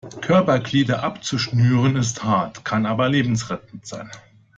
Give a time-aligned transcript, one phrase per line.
[0.19, 4.09] Körperglieder abzuschnüren ist hart, kann aber lebensrettend sein.